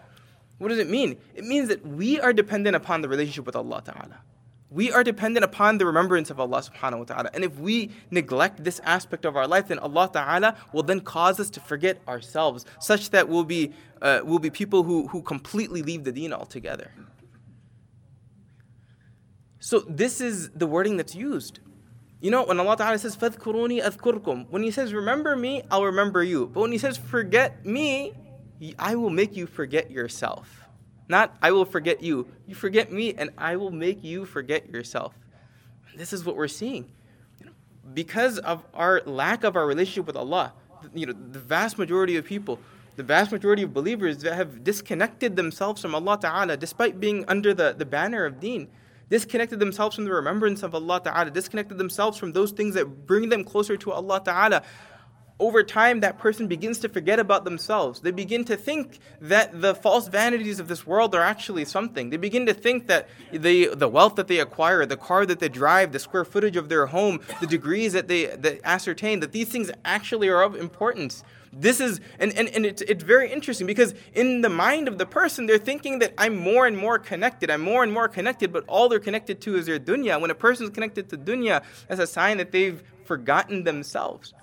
What 0.57 0.67
does 0.67 0.77
it 0.77 0.89
mean? 0.89 1.15
It 1.33 1.45
means 1.45 1.69
that 1.69 1.87
we 1.87 2.19
are 2.19 2.33
dependent 2.33 2.75
upon 2.75 3.01
the 3.01 3.07
relationship 3.07 3.45
with 3.45 3.55
Allah 3.55 3.81
Ta'ala. 3.85 4.19
we 4.71 4.89
are 4.89 5.03
dependent 5.03 5.43
upon 5.43 5.77
the 5.77 5.85
remembrance 5.85 6.29
of 6.29 6.39
Allah 6.39 6.61
subhanahu 6.61 6.99
wa 6.99 7.03
ta'ala. 7.03 7.29
And 7.33 7.43
if 7.43 7.59
we 7.59 7.91
neglect 8.09 8.63
this 8.63 8.79
aspect 8.85 9.25
of 9.25 9.35
our 9.35 9.45
life, 9.45 9.67
then 9.67 9.79
Allah 9.79 10.09
ta'ala 10.11 10.55
will 10.71 10.83
then 10.83 11.01
cause 11.01 11.39
us 11.41 11.49
to 11.51 11.59
forget 11.59 11.99
ourselves, 12.07 12.65
such 12.79 13.09
that 13.09 13.27
we'll 13.27 13.43
be, 13.43 13.73
uh, 14.01 14.21
we'll 14.23 14.39
be 14.39 14.49
people 14.49 14.83
who, 14.83 15.07
who 15.07 15.21
completely 15.21 15.81
leave 15.81 16.05
the 16.05 16.13
deen 16.13 16.31
altogether. 16.31 16.91
So 19.59 19.79
this 19.79 20.21
is 20.21 20.49
the 20.51 20.67
wording 20.67 20.95
that's 20.95 21.15
used. 21.15 21.59
You 22.20 22.30
know, 22.30 22.44
when 22.44 22.58
Allah 22.58 22.76
Ta'ala 22.76 22.98
says, 22.98 23.16
فَذْكُرُونِي 23.16 23.84
أَذْكُرْكُمْ 23.84 24.48
When 24.50 24.62
He 24.62 24.70
says, 24.70 24.94
remember 24.94 25.36
me, 25.36 25.62
I'll 25.70 25.84
remember 25.84 26.22
you. 26.22 26.46
But 26.46 26.60
when 26.60 26.72
He 26.72 26.78
says, 26.78 26.96
forget 26.96 27.64
me, 27.64 28.14
I 28.78 28.94
will 28.94 29.10
make 29.10 29.36
you 29.36 29.46
forget 29.46 29.90
yourself. 29.90 30.62
Not, 31.08 31.36
I 31.42 31.52
will 31.52 31.64
forget 31.64 32.02
you. 32.02 32.26
You 32.46 32.54
forget 32.54 32.90
me, 32.90 33.14
and 33.14 33.30
I 33.38 33.56
will 33.56 33.70
make 33.70 34.02
you 34.02 34.24
forget 34.24 34.68
yourself. 34.70 35.14
This 35.96 36.12
is 36.12 36.24
what 36.24 36.36
we're 36.36 36.48
seeing. 36.48 36.90
Because 37.94 38.38
of 38.38 38.64
our 38.74 39.02
lack 39.06 39.44
of 39.44 39.54
our 39.56 39.66
relationship 39.66 40.06
with 40.06 40.16
Allah, 40.16 40.52
you 40.94 41.06
know, 41.06 41.12
the 41.12 41.38
vast 41.38 41.78
majority 41.78 42.16
of 42.16 42.24
people, 42.24 42.58
the 42.96 43.02
vast 43.02 43.30
majority 43.30 43.62
of 43.62 43.72
believers 43.72 44.18
that 44.18 44.34
have 44.34 44.64
disconnected 44.64 45.36
themselves 45.36 45.82
from 45.82 45.94
Allah 45.94 46.18
Ta'ala 46.20 46.56
despite 46.56 46.98
being 46.98 47.24
under 47.28 47.54
the, 47.54 47.74
the 47.76 47.84
banner 47.84 48.24
of 48.24 48.40
deen, 48.40 48.68
disconnected 49.11 49.59
themselves 49.59 49.95
from 49.95 50.05
the 50.05 50.11
remembrance 50.11 50.63
of 50.63 50.73
Allah 50.73 51.01
Ta'ala, 51.03 51.29
disconnected 51.29 51.77
themselves 51.77 52.17
from 52.17 52.31
those 52.31 52.51
things 52.51 52.73
that 52.73 53.05
bring 53.05 53.29
them 53.29 53.43
closer 53.43 53.77
to 53.77 53.91
Allah 53.91 54.21
Ta'ala 54.23 54.63
over 55.41 55.63
time, 55.63 56.01
that 56.01 56.19
person 56.19 56.47
begins 56.47 56.77
to 56.79 56.87
forget 56.87 57.17
about 57.17 57.45
themselves. 57.45 58.01
They 58.01 58.11
begin 58.11 58.45
to 58.45 58.55
think 58.55 58.99
that 59.19 59.59
the 59.59 59.73
false 59.73 60.07
vanities 60.07 60.59
of 60.59 60.67
this 60.67 60.85
world 60.85 61.15
are 61.15 61.21
actually 61.21 61.65
something. 61.65 62.11
They 62.11 62.17
begin 62.17 62.45
to 62.45 62.53
think 62.53 62.85
that 62.87 63.09
the, 63.31 63.73
the 63.73 63.87
wealth 63.87 64.15
that 64.15 64.27
they 64.27 64.39
acquire, 64.39 64.85
the 64.85 64.97
car 64.97 65.25
that 65.25 65.39
they 65.39 65.49
drive, 65.49 65.93
the 65.93 65.99
square 65.99 66.25
footage 66.25 66.55
of 66.55 66.69
their 66.69 66.85
home, 66.85 67.21
the 67.41 67.47
degrees 67.47 67.93
that 67.93 68.07
they 68.07 68.27
that 68.27 68.61
ascertain, 68.63 69.19
that 69.21 69.31
these 69.31 69.49
things 69.49 69.71
actually 69.83 70.29
are 70.29 70.43
of 70.43 70.55
importance. 70.55 71.23
This 71.53 71.81
is, 71.81 71.99
and, 72.17 72.33
and, 72.37 72.47
and 72.49 72.65
it's, 72.65 72.81
it's 72.83 73.03
very 73.03 73.31
interesting 73.31 73.67
because 73.67 73.93
in 74.13 74.41
the 74.41 74.49
mind 74.49 74.87
of 74.87 74.97
the 74.97 75.05
person, 75.05 75.47
they're 75.47 75.57
thinking 75.57 75.99
that 75.99 76.13
I'm 76.17 76.37
more 76.37 76.65
and 76.65 76.77
more 76.77 76.97
connected, 76.97 77.51
I'm 77.51 77.61
more 77.61 77.83
and 77.83 77.91
more 77.91 78.07
connected, 78.07 78.53
but 78.53 78.63
all 78.67 78.87
they're 78.87 78.99
connected 78.99 79.41
to 79.41 79.55
is 79.57 79.65
their 79.65 79.79
dunya. 79.79 80.19
When 80.19 80.31
a 80.31 80.35
person 80.35 80.65
is 80.65 80.69
connected 80.69 81.09
to 81.09 81.17
dunya, 81.17 81.63
that's 81.89 81.99
a 81.99 82.07
sign 82.07 82.37
that 82.37 82.51
they've 82.51 82.81
forgotten 83.03 83.65
themselves. 83.65 84.33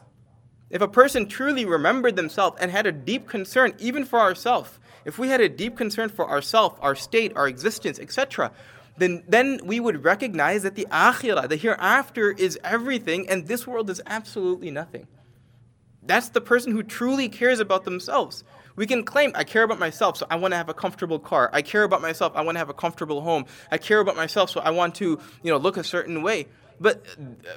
If 0.68 0.82
a 0.82 0.88
person 0.88 1.28
truly 1.28 1.64
remembered 1.64 2.16
themselves 2.16 2.58
and 2.60 2.70
had 2.70 2.86
a 2.86 2.92
deep 2.92 3.26
concern, 3.26 3.72
even 3.78 4.04
for 4.04 4.20
ourselves, 4.20 4.78
if 5.06 5.18
we 5.18 5.28
had 5.28 5.40
a 5.40 5.48
deep 5.48 5.78
concern 5.78 6.10
for 6.10 6.28
ourselves, 6.28 6.78
our 6.82 6.94
state, 6.94 7.32
our 7.34 7.48
existence, 7.48 7.98
etc., 7.98 8.52
then, 8.98 9.22
then 9.26 9.60
we 9.64 9.80
would 9.80 10.04
recognize 10.04 10.64
that 10.64 10.74
the 10.74 10.86
akhirah, 10.90 11.48
the 11.48 11.56
hereafter, 11.56 12.32
is 12.32 12.58
everything, 12.62 13.28
and 13.30 13.46
this 13.46 13.66
world 13.66 13.88
is 13.88 14.02
absolutely 14.06 14.70
nothing. 14.70 15.06
That's 16.01 16.29
the 16.29 16.41
person 16.41 16.71
who 16.71 16.83
truly 16.83 17.29
cares 17.29 17.59
about 17.59 17.85
themselves. 17.85 18.43
We 18.75 18.87
can 18.87 19.03
claim, 19.03 19.31
I 19.35 19.43
care 19.43 19.63
about 19.63 19.79
myself, 19.79 20.17
so 20.17 20.25
I 20.29 20.35
want 20.35 20.51
to 20.53 20.57
have 20.57 20.67
a 20.67 20.73
comfortable 20.73 21.19
car. 21.19 21.49
I 21.53 21.61
care 21.61 21.83
about 21.83 22.01
myself, 22.01 22.33
I 22.35 22.41
want 22.41 22.55
to 22.55 22.59
have 22.59 22.69
a 22.69 22.73
comfortable 22.73 23.21
home. 23.21 23.45
I 23.71 23.77
care 23.77 23.99
about 23.99 24.15
myself, 24.15 24.49
so 24.49 24.61
I 24.61 24.71
want 24.71 24.95
to, 24.95 25.19
you 25.43 25.51
know, 25.51 25.57
look 25.57 25.77
a 25.77 25.83
certain 25.83 26.23
way. 26.23 26.47
But, 26.79 27.05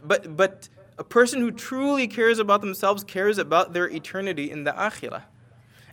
but, 0.04 0.36
but 0.36 0.68
a 0.98 1.04
person 1.04 1.40
who 1.40 1.50
truly 1.50 2.06
cares 2.06 2.38
about 2.38 2.60
themselves 2.60 3.02
cares 3.02 3.38
about 3.38 3.72
their 3.72 3.88
eternity 3.88 4.50
in 4.50 4.64
the 4.64 4.72
akhirah. 4.72 5.22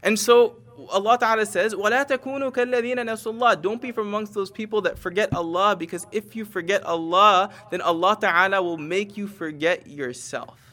And 0.02 0.20
so 0.20 0.58
Allah 0.90 1.18
Ta'ala 1.18 1.46
says, 1.46 1.74
وَلَا 1.74 2.06
تَكُونُوا 2.08 2.52
كَالَّذِينَ 2.52 2.96
نَسُوا 2.96 3.38
اللَّهِ 3.38 3.62
Don't 3.62 3.82
be 3.82 3.92
from 3.92 4.08
amongst 4.08 4.34
those 4.34 4.52
people 4.52 4.82
that 4.82 5.00
forget 5.00 5.34
Allah 5.34 5.76
because 5.78 6.06
if 6.12 6.36
you 6.36 6.46
forget 6.46 6.84
Allah, 6.84 7.50
then 7.72 7.82
Allah 7.82 8.18
Ta'ala 8.20 8.62
will 8.62 8.78
make 8.78 9.16
you 9.16 9.28
forget 9.28 9.88
yourself. 9.88 10.67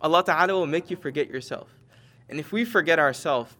Allah 0.00 0.24
Ta'ala 0.24 0.52
will 0.52 0.66
make 0.66 0.90
you 0.90 0.96
forget 0.96 1.28
yourself. 1.28 1.68
And 2.28 2.38
if 2.38 2.52
we 2.52 2.64
forget 2.64 2.98
ourselves, 2.98 3.56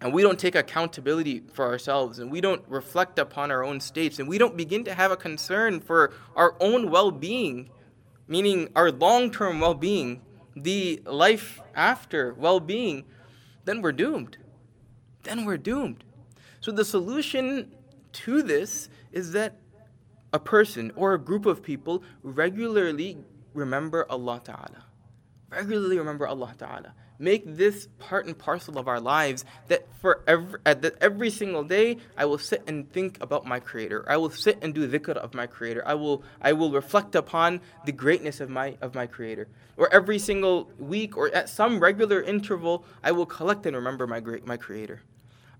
and 0.00 0.12
we 0.12 0.22
don't 0.22 0.38
take 0.38 0.54
accountability 0.54 1.42
for 1.52 1.64
ourselves, 1.66 2.18
and 2.18 2.30
we 2.30 2.40
don't 2.40 2.62
reflect 2.68 3.18
upon 3.18 3.50
our 3.50 3.64
own 3.64 3.80
states, 3.80 4.18
and 4.18 4.28
we 4.28 4.38
don't 4.38 4.56
begin 4.56 4.84
to 4.84 4.94
have 4.94 5.10
a 5.10 5.16
concern 5.16 5.80
for 5.80 6.12
our 6.34 6.54
own 6.60 6.90
well 6.90 7.10
being, 7.10 7.70
meaning 8.28 8.68
our 8.74 8.90
long 8.90 9.30
term 9.30 9.60
well 9.60 9.74
being, 9.74 10.20
the 10.54 11.02
life 11.04 11.60
after 11.74 12.34
well 12.34 12.60
being, 12.60 13.04
then 13.64 13.82
we're 13.82 13.92
doomed. 13.92 14.38
Then 15.22 15.44
we're 15.44 15.58
doomed. 15.58 16.04
So 16.60 16.72
the 16.72 16.84
solution 16.84 17.72
to 18.12 18.42
this 18.42 18.88
is 19.12 19.32
that 19.32 19.56
a 20.32 20.38
person 20.38 20.92
or 20.96 21.14
a 21.14 21.18
group 21.18 21.46
of 21.46 21.62
people 21.62 22.02
regularly 22.22 23.18
remember 23.54 24.06
Allah 24.10 24.40
Ta'ala. 24.42 24.85
Regularly 25.50 25.98
remember 25.98 26.26
Allah 26.26 26.54
Ta'ala 26.58 26.94
make 27.18 27.44
this 27.46 27.88
part 27.98 28.26
and 28.26 28.36
parcel 28.36 28.78
of 28.78 28.88
our 28.88 29.00
lives 29.00 29.44
that 29.68 29.86
for 30.00 30.22
every, 30.26 30.60
uh, 30.66 30.74
that 30.74 30.96
every 31.00 31.30
single 31.30 31.64
day 31.64 31.98
I 32.16 32.24
will 32.24 32.38
sit 32.38 32.62
and 32.66 32.90
think 32.92 33.18
about 33.20 33.46
my 33.46 33.60
creator. 33.60 34.04
I 34.08 34.16
will 34.16 34.30
sit 34.30 34.58
and 34.62 34.74
do 34.74 34.88
dhikr 34.88 35.16
of 35.16 35.34
my 35.34 35.46
creator. 35.46 35.82
I 35.86 35.94
will 35.94 36.22
I 36.40 36.52
will 36.52 36.72
reflect 36.72 37.14
upon 37.14 37.60
the 37.84 37.92
greatness 37.92 38.40
of 38.40 38.50
my 38.50 38.76
of 38.80 38.94
my 38.94 39.06
creator. 39.06 39.48
Or 39.76 39.92
every 39.92 40.18
single 40.18 40.70
week 40.78 41.16
or 41.16 41.34
at 41.34 41.48
some 41.48 41.80
regular 41.80 42.22
interval 42.22 42.84
I 43.02 43.12
will 43.12 43.26
collect 43.26 43.66
and 43.66 43.76
remember 43.76 44.06
my 44.06 44.20
great 44.20 44.46
my 44.46 44.56
creator 44.56 45.02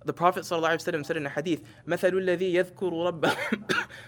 The 0.05 0.13
Prophet 0.13 0.43
ﷺ 0.43 1.05
said 1.05 1.17
in 1.17 1.25
a 1.27 1.29
hadith, 1.29 1.61
مثل 1.87 2.13
الذي 2.13 2.53
يذكر 2.55 2.91
ربه 2.91 3.37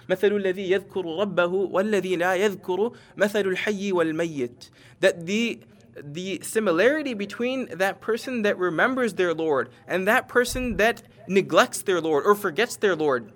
مثل 0.10 0.32
الذي 0.36 0.72
يذكر 0.72 1.06
ربه 1.20 1.54
والذي 1.54 2.16
لا 2.16 2.36
يذكر 2.36 2.94
مثل 3.16 3.56
الحي 3.56 3.92
والميت. 3.92 4.70
That 5.02 5.26
the 5.26 5.60
the 5.96 6.40
similarity 6.42 7.14
between 7.14 7.68
that 7.78 8.02
person 8.02 8.42
that 8.42 8.58
remembers 8.58 9.14
their 9.14 9.32
Lord 9.32 9.70
and 9.88 10.08
that 10.08 10.28
person 10.28 10.78
that 10.78 11.04
neglects 11.28 11.84
their 11.84 12.02
Lord 12.02 12.26
or 12.26 12.34
forgets 12.34 12.76
their 12.76 12.96
Lord. 12.96 13.32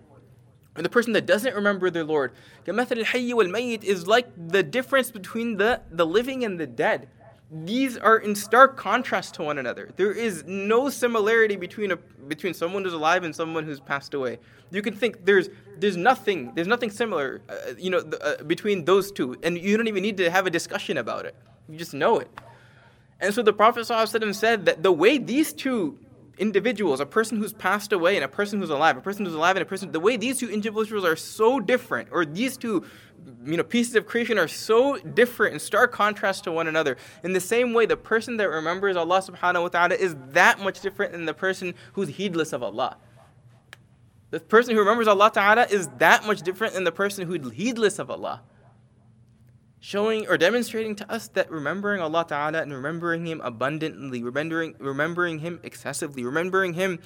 And 0.75 0.86
the 0.86 0.89
person 0.89 1.13
that 1.13 1.25
doesn't 1.25 1.55
remember 1.55 1.89
their 1.89 2.03
Lord. 2.03 2.33
is 2.65 4.07
like 4.07 4.27
the 4.36 4.63
difference 4.63 5.12
between 5.12 5.57
the, 5.57 5.81
the 5.91 6.05
living 6.05 6.43
and 6.43 6.59
the 6.59 6.67
dead. 6.67 7.09
These 7.52 7.99
are 7.99 8.16
in 8.16 8.35
stark 8.35 8.78
contrast 8.78 9.35
to 9.35 9.42
one 9.42 9.59
another. 9.59 9.90
There 9.97 10.12
is 10.12 10.42
no 10.47 10.88
similarity 10.88 11.56
between 11.56 11.90
a, 11.90 11.97
between 11.97 12.54
someone 12.54 12.82
who's 12.82 12.94
alive 12.94 13.25
and 13.25 13.37
someone 13.37 13.66
who's 13.66 13.78
passed 13.78 14.14
away. 14.14 14.38
You 14.71 14.80
can 14.80 14.94
think 14.94 15.26
there's 15.26 15.50
there's 15.78 15.99
nothing 15.99 16.52
there's 16.54 16.66
nothing 16.66 16.90
similar, 16.90 17.42
uh, 17.50 17.75
you 17.76 17.90
know, 17.90 17.99
uh, 17.99 18.42
between 18.44 18.87
those 18.87 19.12
two, 19.12 19.37
and 19.42 19.59
you 19.59 19.76
don't 19.76 19.88
even 19.88 20.02
need 20.02 20.16
to 20.16 20.30
have 20.30 20.47
a 20.47 20.50
discussion 20.50 20.97
about 20.97 21.26
it. 21.26 21.37
You 21.68 21.76
just 21.76 21.92
know 21.92 22.21
it. 22.21 22.30
And 23.21 23.32
so 23.32 23.42
the 23.42 23.52
Prophet 23.52 23.87
ﷺ 23.87 24.35
said 24.35 24.64
that 24.64 24.82
the 24.82 24.90
way 24.90 25.16
these 25.18 25.52
two 25.52 25.99
individuals, 26.38 27.00
a 27.00 27.06
person 27.06 27.38
who's 27.38 27.52
passed 27.52 27.92
away 27.92 28.16
and 28.16 28.24
a 28.24 28.28
person 28.28 28.60
who's 28.60 28.70
alive, 28.70 28.96
a 28.96 29.00
person 29.00 29.24
who's 29.24 29.34
alive 29.34 29.56
and 29.56 29.62
a 29.62 29.66
person, 29.66 29.92
the 29.92 30.00
way 30.00 30.16
these 30.16 30.38
two 30.38 30.48
individuals 30.48 31.04
are 31.04 31.16
so 31.16 31.60
different, 31.60 32.08
or 32.10 32.24
these 32.24 32.56
two 32.56 32.84
you 33.44 33.56
know, 33.56 33.62
pieces 33.62 33.94
of 33.94 34.06
creation 34.06 34.38
are 34.38 34.48
so 34.48 34.96
different 34.98 35.54
in 35.54 35.60
stark 35.60 35.92
contrast 35.92 36.44
to 36.44 36.52
one 36.52 36.66
another. 36.66 36.96
In 37.22 37.32
the 37.32 37.40
same 37.40 37.72
way, 37.72 37.86
the 37.86 37.96
person 37.96 38.36
that 38.38 38.48
remembers 38.48 38.96
Allah 38.96 39.20
subhanahu 39.20 39.62
wa 39.62 39.68
ta'ala 39.68 39.94
is 39.94 40.16
that 40.30 40.58
much 40.60 40.80
different 40.80 41.12
than 41.12 41.26
the 41.26 41.34
person 41.34 41.74
who's 41.92 42.08
heedless 42.08 42.52
of 42.52 42.62
Allah. 42.62 42.96
The 44.30 44.40
person 44.40 44.74
who 44.74 44.80
remembers 44.80 45.08
Allah 45.08 45.30
ta'ala 45.32 45.66
is 45.70 45.88
that 45.98 46.26
much 46.26 46.42
different 46.42 46.74
than 46.74 46.84
the 46.84 46.92
person 46.92 47.26
who's 47.26 47.52
heedless 47.52 47.98
of 47.98 48.10
Allah 48.10 48.42
showing 49.82 50.28
or 50.28 50.38
demonstrating 50.38 50.94
to 50.94 51.12
us 51.12 51.26
that 51.26 51.50
remembering 51.50 52.00
Allah 52.00 52.24
Ta'ala 52.26 52.62
and 52.62 52.72
remembering 52.72 53.26
Him 53.26 53.40
abundantly, 53.40 54.22
remembering, 54.22 54.76
remembering 54.78 55.40
Him 55.40 55.58
excessively, 55.64 56.24
remembering 56.24 56.74
Him 56.74 57.00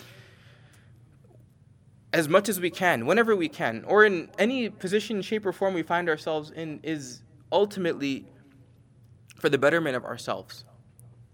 as 2.12 2.28
much 2.28 2.50
as 2.50 2.60
we 2.60 2.68
can, 2.68 3.06
whenever 3.06 3.34
we 3.34 3.48
can, 3.48 3.82
or 3.88 4.04
in 4.04 4.28
any 4.38 4.68
position, 4.68 5.22
shape, 5.22 5.46
or 5.46 5.52
form 5.52 5.72
we 5.72 5.82
find 5.82 6.10
ourselves 6.10 6.50
in, 6.50 6.78
is 6.82 7.22
ultimately 7.50 8.26
for 9.36 9.48
the 9.48 9.56
betterment 9.56 9.96
of 9.96 10.04
ourselves. 10.04 10.66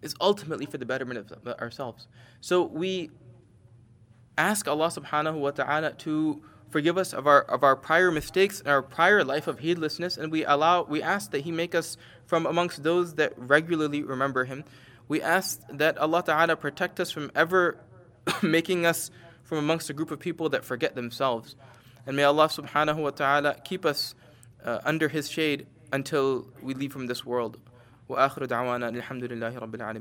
Is 0.01 0.15
ultimately 0.21 0.67
for 0.67 0.79
the 0.79 0.87
betterment 0.87 1.29
of 1.33 1.47
ourselves. 1.61 2.07
So 2.41 2.63
we 2.63 3.11
ask 4.39 4.69
Allah 4.69 4.89
subhanahu 4.89 5.41
wa 5.41 5.51
ta'ala 5.51 5.95
to 5.95 6.41
forgive 6.73 6.97
us 6.97 7.13
of 7.13 7.27
our 7.27 7.43
of 7.43 7.63
our 7.63 7.77
prior 7.77 8.11
mistakes 8.11 8.59
and 8.61 8.69
our 8.69 8.83
prior 8.83 9.23
life 9.23 9.47
of 9.47 9.59
heedlessness 9.59 10.17
and 10.17 10.33
we 10.33 10.45
allow 10.45 10.83
we 10.83 11.03
ask 11.03 11.31
that 11.31 11.43
he 11.43 11.53
make 11.53 11.75
us 11.75 11.99
from 12.25 12.47
amongst 12.47 12.83
those 12.83 13.15
that 13.15 13.35
regularly 13.37 14.03
remember 14.03 14.45
him. 14.45 14.65
We 15.07 15.21
ask 15.21 15.61
that 15.69 15.99
allah 15.99 16.25
ta'ala 16.25 16.57
protect 16.57 16.99
us 16.99 17.11
from 17.11 17.31
ever 17.35 17.79
making 18.43 18.87
us 18.87 19.11
from 19.45 19.59
amongst 19.59 19.91
a 19.91 19.93
group 19.93 20.11
of 20.11 20.19
people 20.19 20.49
that 20.49 20.65
forget 20.65 20.95
themselves. 20.95 21.57
And 22.07 22.17
may 22.17 22.25
allah 22.25 22.49
subhanahu 22.49 22.97
wa 22.97 23.11
ta'ala 23.11 23.57
keep 23.65 23.85
us 23.85 24.15
uh, 24.65 24.81
under 24.85 25.09
his 25.09 25.29
shade 25.29 25.67
until 25.93 26.47
we 26.63 26.73
leave 26.73 26.93
from 26.93 27.07
this 27.07 27.25
world. 27.25 27.61
Wa 28.09 28.29
akhiru 28.29 28.49
da'wana 28.49 28.99
alhamdulillahi 28.99 29.61
rabbil 29.61 29.81
alamin. 29.81 30.01